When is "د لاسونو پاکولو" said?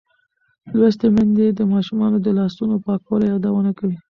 2.21-3.25